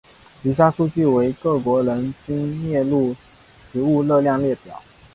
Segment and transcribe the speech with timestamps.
[0.41, 3.15] 以下数据为各国人均摄入
[3.71, 4.81] 食物热量列表。